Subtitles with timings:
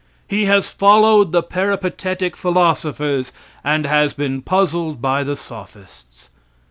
[0.27, 3.31] He has followed the peripatetic philosophers,
[3.63, 6.29] and has been puzzled by the sophists.